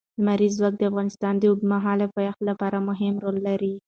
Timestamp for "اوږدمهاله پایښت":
1.49-2.41